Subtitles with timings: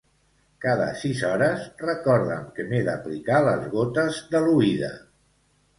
[0.65, 4.93] Cada sis hores recorda'm que m'he d'aplicar les gotes de l'oïda.